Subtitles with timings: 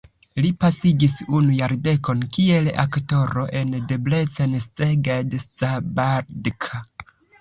[0.43, 6.83] Li pasigis unu jardekon kiel aktoro en Debrecen, Szeged, Szabadka.